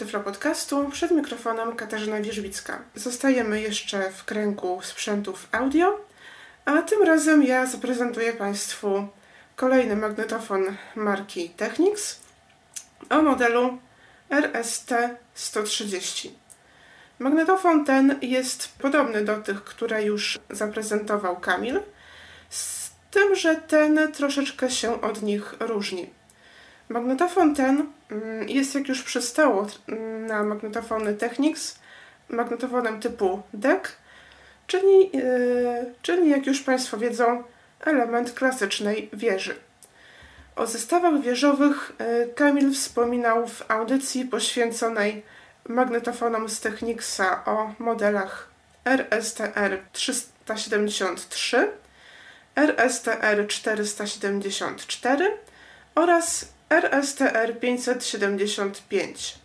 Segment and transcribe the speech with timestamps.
[0.00, 0.90] Tyflo Podcastu.
[0.90, 2.78] Przed mikrofonem Katarzyna Wierzbicka.
[2.94, 6.00] Zostajemy jeszcze w kręgu sprzętów audio,
[6.64, 9.08] a tym razem ja zaprezentuję Państwu
[9.56, 12.20] kolejny magnetofon marki Technics
[13.10, 13.78] o modelu
[14.30, 16.28] RST-130.
[17.18, 21.80] Magnetofon ten jest podobny do tych, które już zaprezentował Kamil,
[22.50, 26.10] z tym, że ten troszeczkę się od nich różni.
[26.88, 27.99] Magnetofon ten
[28.46, 31.78] jest, jak już przystało mm, na magnetofony Technics,
[32.28, 33.82] magnetofonem typu DEC,
[34.66, 37.42] czyli, yy, czyli jak już Państwo wiedzą,
[37.80, 39.54] element klasycznej wieży.
[40.56, 45.22] O zestawach wieżowych yy, Kamil wspominał w audycji poświęconej
[45.68, 48.48] magnetofonom z Technicsa o modelach
[48.84, 51.70] RSTR 373,
[52.56, 55.32] RSTR 474
[55.94, 59.38] oraz RSTR 575.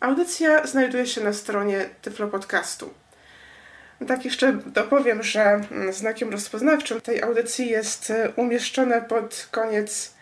[0.00, 2.94] Audycja znajduje się na stronie Tyflo Podcastu.
[4.08, 10.14] Tak jeszcze dopowiem, że mm, znakiem rozpoznawczym tej audycji jest e, umieszczone pod koniec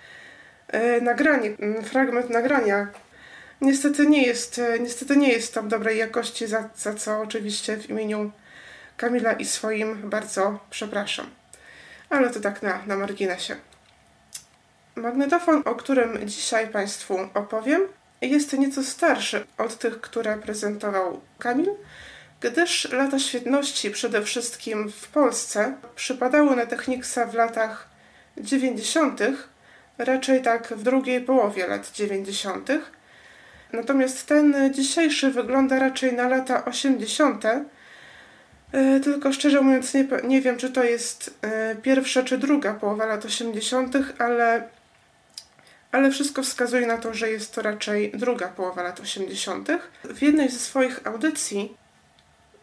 [0.69, 2.89] e, nagranie, mm, fragment nagrania.
[3.61, 7.91] Niestety nie jest, e, niestety nie jest w dobrej jakości, za, za co oczywiście w
[7.91, 8.31] imieniu
[8.97, 11.31] Kamila i swoim bardzo przepraszam.
[12.11, 13.57] Ale to tak na, na marginesie.
[14.99, 17.83] Magnetofon, o którym dzisiaj Państwu opowiem,
[18.21, 21.71] jest nieco starszy od tych, które prezentował Kamil,
[22.41, 27.89] gdyż lata świetności przede wszystkim w Polsce przypadały na Technicsa w latach
[28.37, 29.21] 90.,
[29.99, 32.69] raczej tak w drugiej połowie lat 90.
[33.73, 37.45] Natomiast ten dzisiejszy wygląda raczej na lata 80.,
[39.05, 41.41] tylko szczerze mówiąc nie, nie wiem, czy to jest
[41.83, 44.69] pierwsza czy druga połowa lat 80., ale
[45.93, 49.69] ale wszystko wskazuje na to, że jest to raczej druga połowa lat 80.
[50.05, 51.77] W jednej ze swoich audycji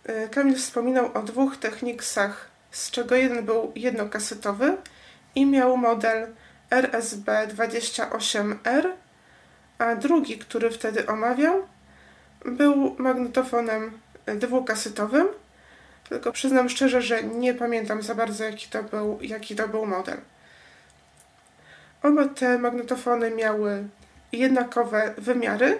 [0.10, 4.78] y, Kamil wspominał o dwóch Technicsach, z czego jeden był jednokasetowy
[5.36, 6.28] i miał model
[6.72, 8.90] RSB28R,
[9.78, 11.68] a drugi, który wtedy omawiał,
[12.46, 15.28] był magnetofonem dwukasetowym,
[16.10, 20.18] tylko przyznam szczerze, że nie pamiętam za bardzo jaki to był, jaki to był model.
[22.06, 23.84] Oba te magnetofony miały
[24.32, 25.80] jednakowe wymiary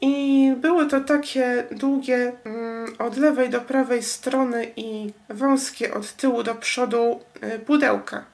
[0.00, 6.42] i były to takie długie mm, od lewej do prawej strony i wąskie od tyłu
[6.42, 7.20] do przodu
[7.54, 8.24] y, pudełka.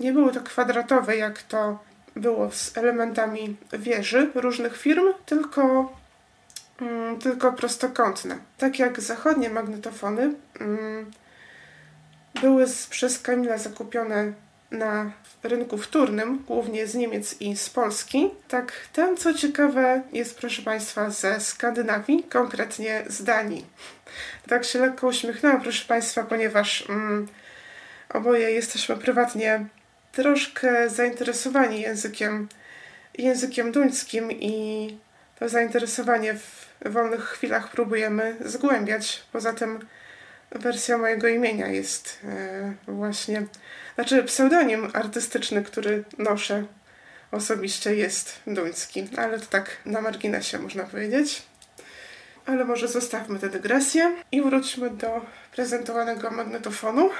[0.00, 1.78] Nie były to kwadratowe, jak to
[2.16, 5.92] było z elementami wieży różnych firm, tylko,
[6.80, 8.38] mm, tylko prostokątne.
[8.58, 11.10] Tak jak zachodnie magnetofony mm,
[12.40, 14.32] były przez Kamila zakupione
[14.70, 15.10] na
[15.42, 18.30] rynku wtórnym, głównie z Niemiec i z Polski.
[18.48, 23.66] Tak, ten co ciekawe jest, proszę Państwa, ze Skandynawii, konkretnie z Danii.
[24.48, 27.28] Tak się lekko uśmiechnęłam, proszę Państwa, ponieważ mm,
[28.08, 29.66] oboje jesteśmy prywatnie
[30.12, 32.48] troszkę zainteresowani językiem,
[33.18, 34.98] językiem duńskim i
[35.38, 39.24] to zainteresowanie w wolnych chwilach próbujemy zgłębiać.
[39.32, 39.78] Poza tym
[40.50, 43.42] wersja mojego imienia jest e, właśnie
[43.94, 46.64] znaczy, pseudonim artystyczny, który noszę
[47.32, 51.42] osobiście jest duński, ale to tak na marginesie można powiedzieć.
[52.46, 55.20] Ale może zostawmy tę dygresję i wróćmy do
[55.52, 57.10] prezentowanego magnetofonu.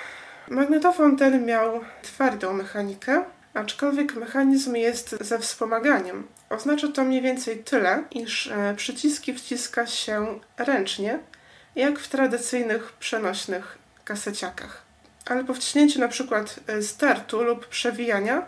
[0.49, 3.25] Magnetofon ten miał twardą mechanikę,
[3.55, 6.27] aczkolwiek mechanizm jest ze wspomaganiem.
[6.51, 11.19] Oznacza to mniej więcej tyle, iż e, przyciski wciska się ręcznie,
[11.79, 14.83] jak w tradycyjnych przenośnych kaseciakach.
[15.27, 18.47] Ale po wciśnięciu na przykład e, startu lub przewijania,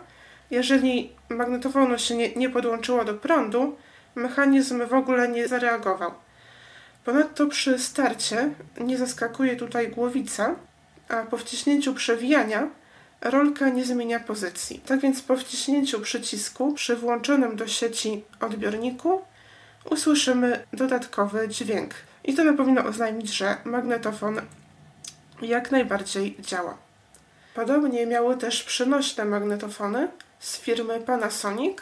[0.51, 3.77] jeżeli magnetofonu się nie, nie podłączyło do prądu,
[4.15, 6.11] mechanizm w ogóle nie zareagował.
[7.05, 8.49] Ponadto przy starcie
[8.79, 10.55] nie zaskakuje tutaj głowica,
[11.09, 12.67] a po wciśnięciu przewijania
[13.21, 14.79] rolka nie zmienia pozycji.
[14.85, 19.21] Tak więc po wciśnięciu przycisku przy włączonym do sieci odbiorniku
[19.89, 21.93] usłyszymy dodatkowy dźwięk.
[22.23, 24.41] I to powinno oznajmić, że magnetofon
[25.41, 26.77] jak najbardziej działa.
[27.53, 30.07] Podobnie miały też przenośne magnetofony
[30.39, 31.77] z firmy Panasonic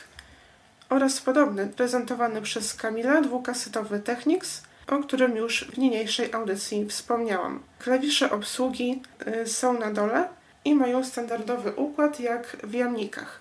[0.90, 7.64] oraz podobny prezentowany przez Kamila dwukasetowy Technics, o którym już w niniejszej audycji wspomniałam.
[7.80, 9.02] Klawisze obsługi
[9.44, 10.28] y, są na dole
[10.66, 13.40] i mają standardowy układ jak w jamnikach.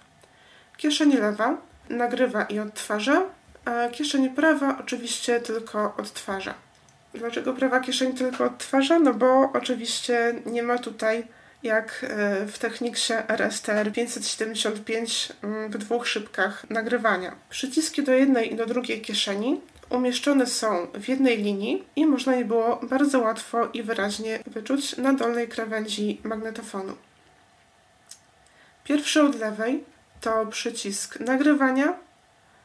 [0.77, 1.57] Kieszeń lewa
[1.89, 3.23] nagrywa i odtwarza,
[3.65, 6.55] a kieszeń prawa oczywiście tylko odtwarza.
[7.15, 8.99] Dlaczego prawa kieszeń tylko odtwarza?
[8.99, 11.27] No bo oczywiście nie ma tutaj
[11.63, 17.37] jak e, w Techniksie RSTR 575 mm, w dwóch szybkach nagrywania.
[17.51, 19.61] Przyciski do jednej i do drugiej kieszeni
[19.91, 25.13] umieszczone są w jednej linii i można je było bardzo łatwo i wyraźnie wyczuć na
[25.13, 26.97] dolnej krawędzi magnetofonu.
[28.85, 29.85] Pierwszy od lewej
[30.21, 31.95] to przycisk nagrywania.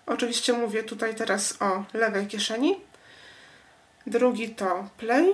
[0.05, 2.75] Oczywiście mówię tutaj teraz o lewej kieszeni.
[4.07, 5.33] Drugi to play.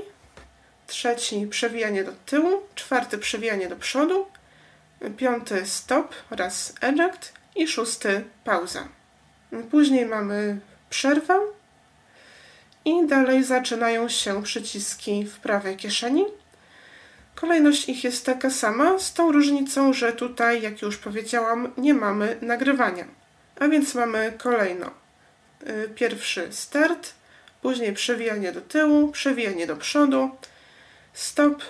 [0.88, 2.62] Trzeci przewijanie do tyłu.
[2.76, 4.28] Czwarty przewijanie do przodu.
[5.18, 7.34] Piąty stop oraz eject.
[7.56, 8.88] I szósty pauza.
[9.72, 11.40] Później mamy przerwę.
[12.86, 16.26] I dalej zaczynają się przyciski w prawej kieszeni.
[17.36, 22.38] Kolejność ich jest taka sama, z tą różnicą, że tutaj, jak już powiedziałam, nie mamy
[22.42, 23.06] nagrywania.
[23.60, 24.92] A więc mamy kolejno
[25.68, 27.14] y, pierwszy start,
[27.62, 30.30] później przewijanie do tyłu, przewijanie do przodu,
[31.14, 31.64] stop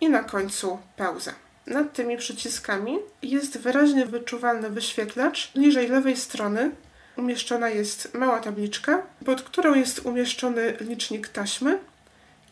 [0.00, 1.34] i na końcu pauza.
[1.66, 5.54] Nad tymi przyciskami jest wyraźnie wyczuwalny wyświetlacz.
[5.54, 6.70] Niżej lewej strony
[7.16, 11.78] umieszczona jest mała tabliczka, pod którą jest umieszczony licznik taśmy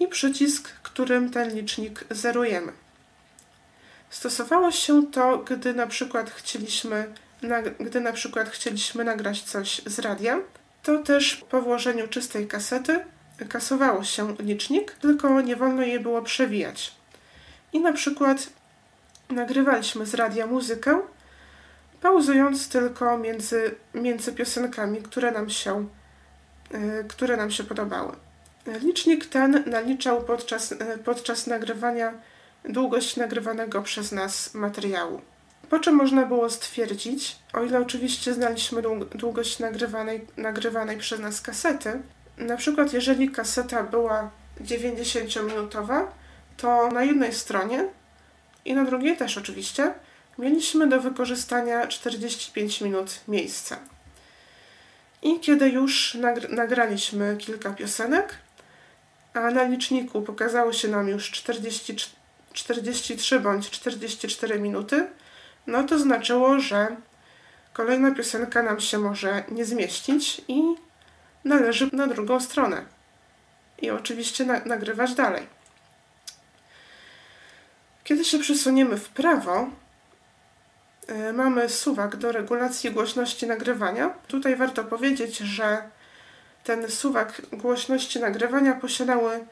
[0.01, 2.73] i przycisk, którym ten licznik zerujemy.
[4.11, 7.15] Stosowało się to, gdy na przykład chcieliśmy,
[7.81, 10.39] gdy na przykład chcieliśmy nagrać coś z radia,
[10.83, 13.05] to też po włożeniu czystej kasety
[13.49, 16.95] kasowało się licznik, tylko nie wolno je było przewijać.
[17.73, 18.51] I na przykład
[19.31, 21.01] nagrywaliśmy z radia muzykę,
[22.01, 25.89] pauzując tylko między, między piosenkami, które nam się,
[26.71, 28.13] yy, które nam się podobały.
[28.67, 32.13] Licznik ten naliczał podczas, e, podczas nagrywania
[32.65, 35.21] długość nagrywanego przez nas materiału.
[35.71, 38.83] Po czym można było stwierdzić, o ile oczywiście znaliśmy
[39.15, 42.03] długość nagrywanej, nagrywanej przez nas kasety,
[42.39, 44.31] na przykład jeżeli kaseta była
[44.61, 46.07] 90-minutowa,
[46.57, 47.89] to na jednej stronie
[48.65, 49.95] i na drugiej też oczywiście
[50.39, 53.79] mieliśmy do wykorzystania 45 minut miejsca.
[55.23, 56.19] I kiedy już
[56.49, 58.35] nagraliśmy kilka piosenek,
[59.35, 61.97] a na liczniku pokazało się nam już 40,
[62.53, 65.07] 43 bądź 44 minuty,
[65.71, 66.97] no to znaczyło, że
[67.73, 70.63] kolejna piosenka nam się może nie zmieścić i
[71.45, 72.85] należy na drugą stronę.
[73.83, 75.47] I oczywiście na nagrywać dalej.
[78.05, 79.71] Kiedy się przesuniemy w prawo,
[81.09, 84.11] yy, mamy suwak do regulacji głośności nagrywania.
[84.29, 85.83] Tutaj warto powiedzieć, że
[86.65, 89.45] ten suwak głośności nagrywania posiadały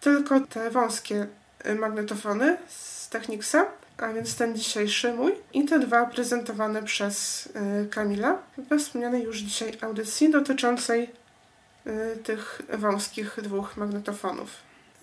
[0.00, 1.26] tylko te wąskie
[1.66, 3.66] y, magnetofony z Technicsa,
[4.02, 9.38] a więc ten dzisiejszy mój i te dwa prezentowane przez y, Kamila we wspomnianej już
[9.38, 11.10] dzisiaj audycji dotyczącej
[11.86, 14.50] y, tych wąskich dwóch magnetofonów.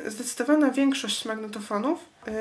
[0.05, 1.99] Zdecydowana większość magnetofonów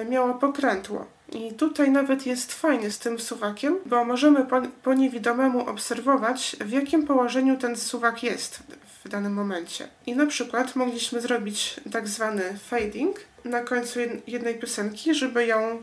[0.08, 5.68] miała pokrętło, i tutaj nawet jest fajnie z tym suwakiem, bo możemy po, po niewidomemu
[5.68, 8.62] obserwować, w jakim położeniu ten suwak jest
[9.04, 9.88] w danym momencie.
[10.06, 15.82] I na przykład mogliśmy zrobić tak zwany fading na końcu jednej piosenki, żeby ją,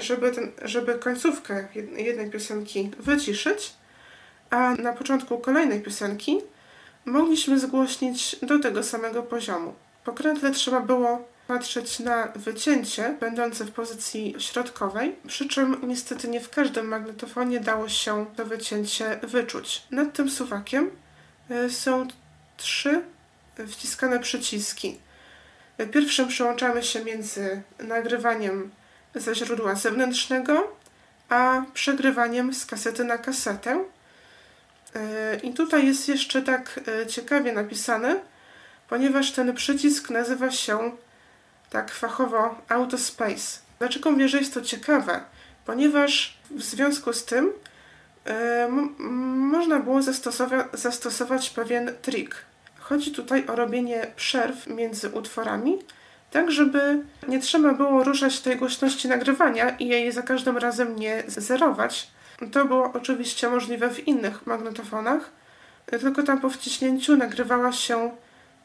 [0.00, 3.74] żeby, ten, żeby końcówkę jednej piosenki wyciszyć,
[4.50, 6.40] a na początku kolejnej piosenki
[7.04, 9.74] mogliśmy zgłośnić do tego samego poziomu.
[10.04, 16.50] Pokrętle trzeba było patrzeć na wycięcie będące w pozycji środkowej, przy czym niestety nie w
[16.50, 19.82] każdym magnetofonie dało się to wycięcie wyczuć.
[19.90, 20.90] Nad tym suwakiem
[21.50, 22.08] y, są
[22.56, 23.02] trzy
[23.68, 24.98] wciskane przyciski.
[25.92, 28.70] Pierwszym przełączamy się między nagrywaniem
[29.16, 30.76] ze źródła zewnętrznego,
[31.28, 33.84] a przegrywaniem z kasety na kasetę.
[34.94, 38.20] E, I tutaj jest jeszcze tak e, ciekawie napisane,
[38.88, 40.96] ponieważ ten przycisk nazywa się
[41.70, 43.58] tak fachowo Autospace.
[43.78, 45.20] Dlaczego mówię, że jest to ciekawe?
[45.66, 47.52] Ponieważ w związku z tym
[48.26, 48.68] e,
[49.52, 52.44] można było zastosowa zastosować pewien trik.
[52.78, 55.78] Chodzi tutaj o robienie przerw między utworami,
[56.36, 61.22] tak żeby nie trzeba było ruszać tej głośności nagrywania i jej za każdym razem nie
[61.26, 62.10] zerować.
[62.52, 65.30] To było oczywiście możliwe w innych magnetofonach,
[65.86, 68.10] tylko tam po wciśnięciu nagrywała się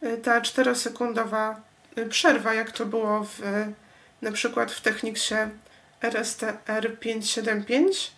[0.03, 1.55] y, ta 4-sekundowa
[1.97, 3.39] y, przerwa, jak to było w,
[4.21, 5.35] na przykład w Techniksie
[6.01, 8.11] RSTR 575.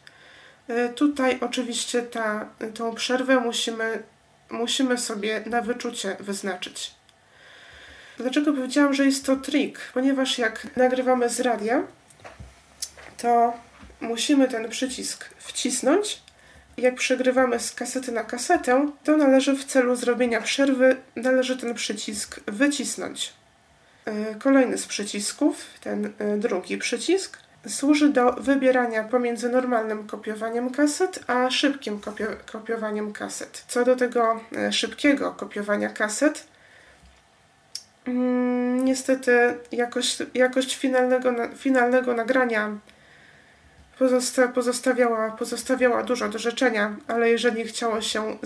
[0.69, 4.03] Y, tutaj oczywiście ta, tą przerwę musimy,
[4.50, 7.02] musimy sobie na wyczucie wyznaczyć.
[8.17, 9.79] Dlaczego powiedziałam, że jest to trik?
[9.93, 11.84] Ponieważ jak nagrywamy z radia,
[13.17, 13.53] to
[14.01, 16.22] musimy ten przycisk wcisnąć.
[16.77, 22.39] Jak przegrywamy z kasety na kasetę, to należy w celu zrobienia przerwy, należy ten przycisk
[22.48, 23.34] wycisnąć.
[24.05, 31.20] E, kolejny z przycisków, ten e, drugi przycisk, służy do wybierania pomiędzy normalnym kopiowaniem kaset
[31.27, 33.63] a szybkim kopio kopiowaniem kaset.
[33.67, 36.48] Co do tego e, szybkiego kopiowania kaset,
[38.05, 42.77] Mm, niestety jakość, jakość finalnego, finalnego nagrania
[44.00, 48.38] pozosta pozostawiała, pozostawiała dużo do życzenia, ale jeżeli chciało się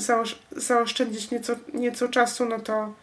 [0.51, 2.93] zaoszczędzić nieco, nieco czasu, no to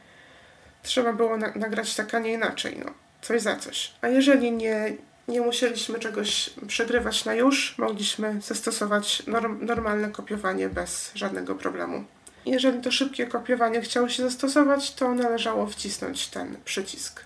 [0.82, 2.80] trzeba było na nagrać tak, a nie inaczej.
[2.84, 2.92] No.
[3.22, 3.92] Coś za coś.
[4.00, 4.96] A jeżeli nie,
[5.28, 12.04] nie musieliśmy czegoś przegrywać na już, mogliśmy zastosować norm normalne kopiowanie bez żadnego problemu.
[12.46, 17.24] Jeżeli to szybkie kopiowanie chciało się zastosować, to należało wcisnąć ten przycisk.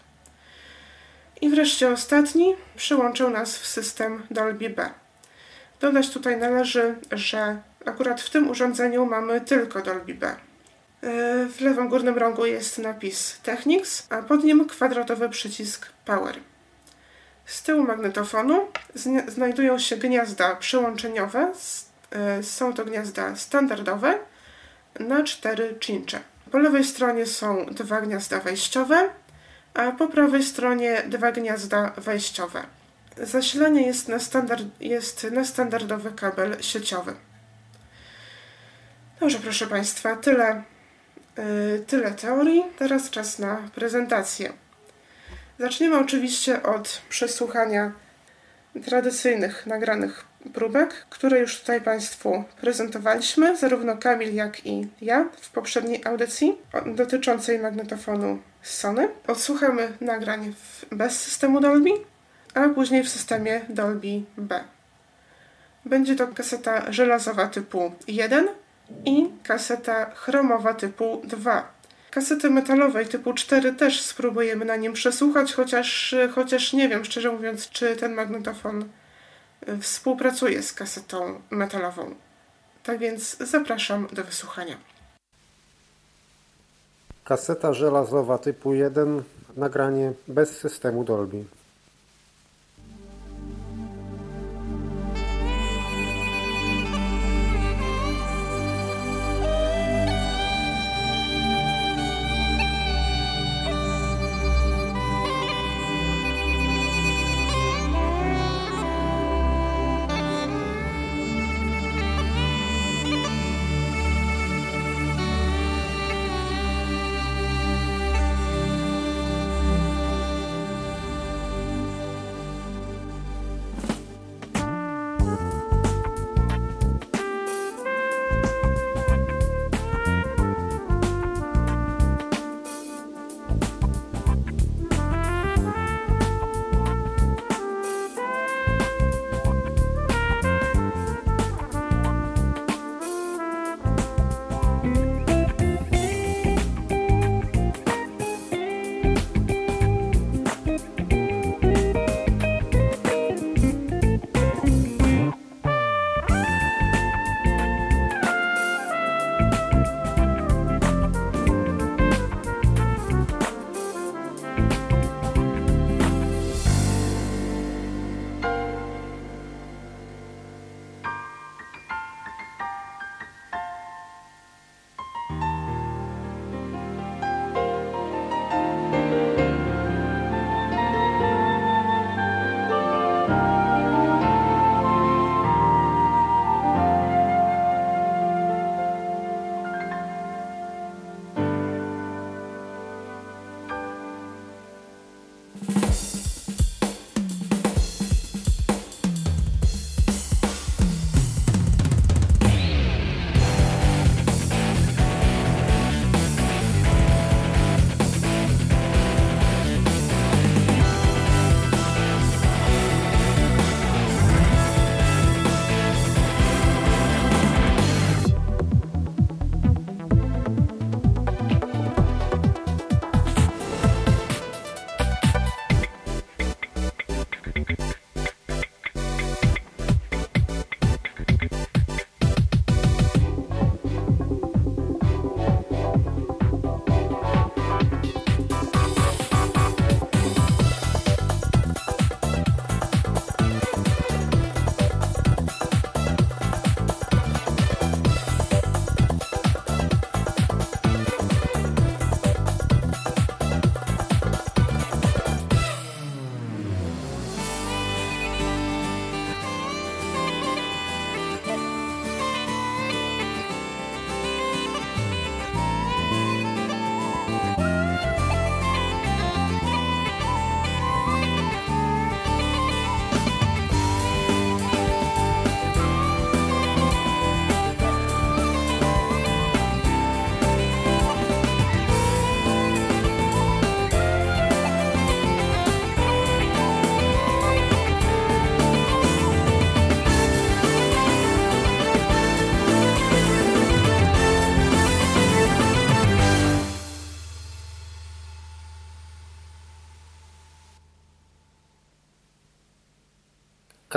[1.41, 4.91] I wreszcie ostatni przyłączył nas w system Dolby B.
[5.81, 10.37] Dodać tutaj należy, że akurat w tym urządzeniu mamy tylko Dolby B.
[11.49, 16.35] W lewym górnym rogu jest napis Technics, a pod nim kwadratowy przycisk Power.
[17.47, 18.69] Z tyłu magnetofonu
[19.29, 21.53] znajdują się gniazda przełączeniowe.
[22.11, 24.19] E, są to gniazda standardowe
[25.01, 26.21] na cztery cincze.
[26.51, 29.11] Po lewej stronie są dwa gniazda wejściowe,
[29.75, 32.63] a po prawej stronie dwa gniazda wejściowe.
[33.23, 37.15] Zasilanie jest na, standard, jest na standardowy kabel sieciowy.
[39.21, 40.63] Dobrze, proszę Państwa, tyle,
[41.37, 42.65] yy, tyle teorii.
[42.79, 44.53] Teraz czas na prezentację.
[45.59, 47.93] Zaczniemy oczywiście od przesłuchania
[48.85, 56.01] tradycyjnych nagranych próbek, które już tutaj Państwu prezentowaliśmy, zarówno Kamil, jak i ja w poprzedniej
[56.05, 59.09] audycji dotyczącej magnetofonu Sony.
[59.27, 60.55] Odsłuchamy nagrań
[60.93, 61.91] bez systemu Dolby,
[62.55, 64.65] a później w systemie Dolby B.
[65.85, 68.49] Będzie to kaseta żelazowa typu 1
[69.05, 71.79] i kaseta chromowa typu 2.
[72.11, 77.71] Kasety metalowej typu 4 też spróbujemy na nim przesłuchać, chociaż, chociaż nie wiem, szczerze mówiąc,
[77.71, 78.85] czy ten magnetofon
[79.81, 82.15] współpracuje z kasetą metalową.
[82.83, 84.77] Tak więc zapraszam do wysłuchania.
[87.25, 89.23] Kaseta żelazowa typu 1,
[89.57, 91.45] nagranie bez systemu Dolby.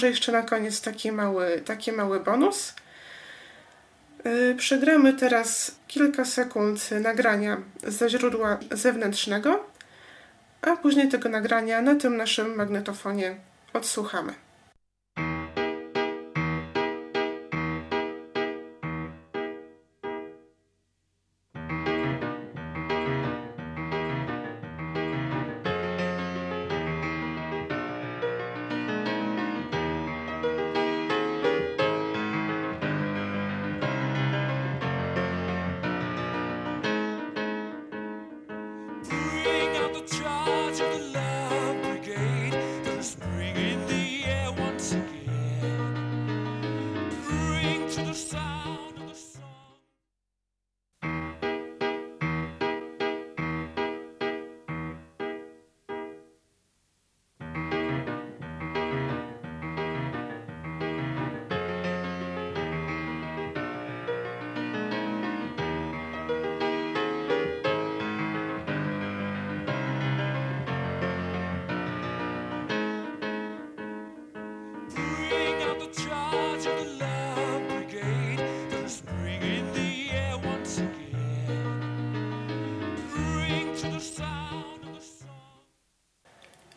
[0.00, 2.74] może jeszcze na koniec taki mały, taki mały bonus.
[4.24, 9.64] Yy, Przegramy teraz kilka sekund nagrania ze źródła zewnętrznego,
[10.62, 13.36] a później tego nagrania na tym naszym magnetofonie
[13.72, 14.34] odsłuchamy.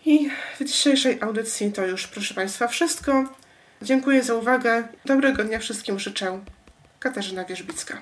[0.05, 0.29] I
[0.59, 3.23] w dzisiejszej audycji to już, proszę Państwa, wszystko.
[3.81, 4.87] Dziękuję za uwagę.
[5.05, 6.39] Dobrego dnia wszystkim życzę.
[6.99, 8.01] Katarzyna Wierzbicka.